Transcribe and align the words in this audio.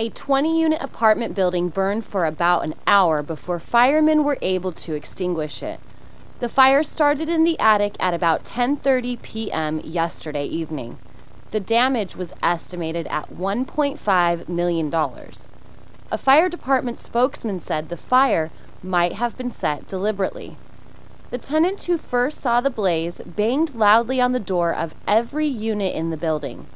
A 0.00 0.08
20 0.08 0.58
unit 0.58 0.82
apartment 0.82 1.34
building 1.34 1.68
burned 1.68 2.06
for 2.06 2.24
about 2.24 2.64
an 2.64 2.72
hour 2.86 3.22
before 3.22 3.58
firemen 3.58 4.24
were 4.24 4.38
able 4.40 4.72
to 4.72 4.94
extinguish 4.94 5.62
it. 5.62 5.78
The 6.38 6.48
fire 6.48 6.82
started 6.82 7.28
in 7.28 7.44
the 7.44 7.60
attic 7.60 7.96
at 8.00 8.14
about 8.14 8.44
10:30 8.44 9.20
p.m. 9.20 9.78
yesterday 9.84 10.46
evening. 10.46 10.96
The 11.50 11.60
damage 11.60 12.16
was 12.16 12.32
estimated 12.42 13.08
at 13.08 13.28
$1.5 13.28 14.48
million. 14.48 14.90
A 16.10 16.16
fire 16.16 16.48
department 16.48 17.02
spokesman 17.02 17.60
said 17.60 17.90
the 17.90 17.98
fire 17.98 18.50
might 18.82 19.12
have 19.12 19.36
been 19.36 19.50
set 19.50 19.86
deliberately. 19.86 20.56
The 21.30 21.36
tenant 21.36 21.82
who 21.82 21.98
first 21.98 22.40
saw 22.40 22.62
the 22.62 22.70
blaze 22.70 23.20
banged 23.26 23.74
loudly 23.74 24.18
on 24.18 24.32
the 24.32 24.40
door 24.40 24.74
of 24.74 24.94
every 25.06 25.46
unit 25.46 25.94
in 25.94 26.08
the 26.08 26.16
building. 26.16 26.66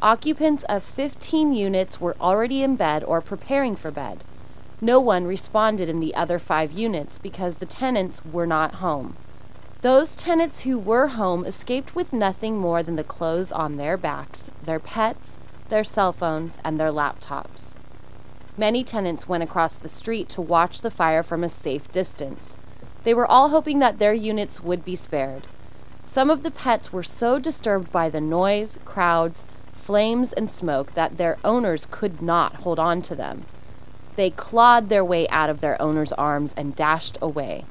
Occupants 0.00 0.62
of 0.64 0.84
15 0.84 1.52
units 1.52 2.00
were 2.00 2.16
already 2.20 2.62
in 2.62 2.76
bed 2.76 3.02
or 3.02 3.20
preparing 3.20 3.74
for 3.74 3.90
bed. 3.90 4.22
No 4.80 5.00
one 5.00 5.26
responded 5.26 5.88
in 5.88 5.98
the 5.98 6.14
other 6.14 6.38
five 6.38 6.70
units 6.70 7.18
because 7.18 7.56
the 7.56 7.66
tenants 7.66 8.24
were 8.24 8.46
not 8.46 8.74
home. 8.74 9.16
Those 9.80 10.14
tenants 10.14 10.60
who 10.60 10.78
were 10.78 11.08
home 11.08 11.44
escaped 11.44 11.96
with 11.96 12.12
nothing 12.12 12.58
more 12.58 12.84
than 12.84 12.94
the 12.94 13.02
clothes 13.02 13.50
on 13.50 13.76
their 13.76 13.96
backs, 13.96 14.52
their 14.62 14.78
pets, 14.78 15.36
their 15.68 15.82
cell 15.82 16.12
phones, 16.12 16.60
and 16.64 16.78
their 16.78 16.92
laptops. 16.92 17.74
Many 18.56 18.84
tenants 18.84 19.28
went 19.28 19.42
across 19.42 19.78
the 19.78 19.88
street 19.88 20.28
to 20.30 20.42
watch 20.42 20.80
the 20.80 20.92
fire 20.92 21.24
from 21.24 21.42
a 21.42 21.48
safe 21.48 21.90
distance. 21.90 22.56
They 23.02 23.14
were 23.14 23.26
all 23.26 23.48
hoping 23.48 23.80
that 23.80 23.98
their 23.98 24.14
units 24.14 24.60
would 24.62 24.84
be 24.84 24.94
spared. 24.94 25.48
Some 26.04 26.30
of 26.30 26.42
the 26.42 26.50
pets 26.50 26.92
were 26.92 27.02
so 27.02 27.38
disturbed 27.38 27.92
by 27.92 28.08
the 28.10 28.20
noise, 28.20 28.78
crowds, 28.84 29.44
flames, 29.88 30.34
and 30.34 30.50
smoke 30.50 30.92
that 30.92 31.16
their 31.16 31.38
owners 31.42 31.86
could 31.90 32.20
not 32.20 32.56
hold 32.56 32.78
on 32.78 33.00
to 33.00 33.14
them. 33.14 33.46
They 34.16 34.28
clawed 34.28 34.90
their 34.90 35.02
way 35.02 35.26
out 35.30 35.48
of 35.48 35.62
their 35.62 35.80
owners' 35.80 36.12
arms 36.12 36.52
and 36.58 36.76
dashed 36.76 37.16
away. 37.22 37.64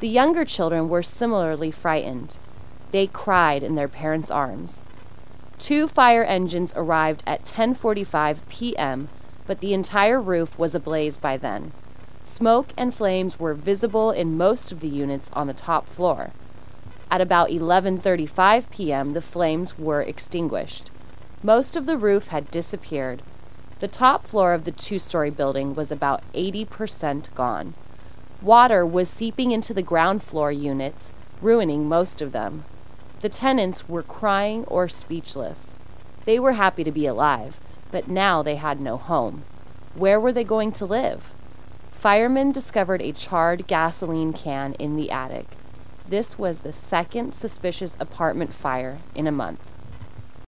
The 0.00 0.08
younger 0.08 0.44
children 0.44 0.90
were 0.90 1.02
similarly 1.02 1.70
frightened. 1.70 2.38
They 2.90 3.06
cried 3.06 3.62
in 3.62 3.74
their 3.74 3.88
parents' 3.88 4.30
arms. 4.30 4.82
Two 5.58 5.88
fire 5.88 6.24
engines 6.24 6.74
arrived 6.76 7.22
at 7.26 7.46
10:45 7.46 8.46
p.m., 8.50 9.08
but 9.46 9.60
the 9.60 9.72
entire 9.72 10.20
roof 10.20 10.58
was 10.58 10.74
ablaze 10.74 11.16
by 11.16 11.38
then. 11.38 11.72
Smoke 12.22 12.74
and 12.76 12.92
flames 12.92 13.40
were 13.40 13.54
visible 13.54 14.10
in 14.10 14.36
most 14.36 14.72
of 14.72 14.80
the 14.80 14.94
units 15.04 15.30
on 15.32 15.46
the 15.46 15.54
top 15.54 15.88
floor. 15.88 16.32
At 17.10 17.22
about 17.22 17.48
11:35 17.48 18.70
p.m., 18.70 19.14
the 19.14 19.22
flames 19.22 19.78
were 19.78 20.02
extinguished. 20.02 20.90
Most 21.42 21.74
of 21.74 21.86
the 21.86 21.96
roof 21.96 22.28
had 22.28 22.50
disappeared. 22.50 23.22
The 23.78 23.88
top 23.88 24.24
floor 24.24 24.52
of 24.52 24.64
the 24.64 24.72
two 24.72 24.98
story 24.98 25.30
building 25.30 25.74
was 25.74 25.90
about 25.90 26.22
80% 26.34 27.34
gone. 27.34 27.72
Water 28.42 28.84
was 28.84 29.08
seeping 29.08 29.50
into 29.50 29.72
the 29.72 29.82
ground 29.82 30.22
floor 30.22 30.52
units, 30.52 31.14
ruining 31.40 31.88
most 31.88 32.20
of 32.20 32.32
them. 32.32 32.64
The 33.22 33.30
tenants 33.30 33.88
were 33.88 34.02
crying 34.02 34.64
or 34.64 34.86
speechless. 34.86 35.76
They 36.26 36.38
were 36.38 36.52
happy 36.52 36.84
to 36.84 36.92
be 36.92 37.06
alive, 37.06 37.58
but 37.90 38.06
now 38.06 38.42
they 38.42 38.56
had 38.56 38.78
no 38.78 38.98
home. 38.98 39.44
Where 39.94 40.20
were 40.20 40.32
they 40.32 40.44
going 40.44 40.72
to 40.72 40.84
live? 40.84 41.32
Firemen 41.90 42.52
discovered 42.52 43.00
a 43.00 43.12
charred 43.12 43.66
gasoline 43.66 44.34
can 44.34 44.74
in 44.74 44.96
the 44.96 45.10
attic. 45.10 45.46
This 46.06 46.38
was 46.38 46.60
the 46.60 46.74
second 46.74 47.34
suspicious 47.34 47.96
apartment 47.98 48.52
fire 48.52 48.98
in 49.14 49.26
a 49.26 49.32
month. 49.32 49.69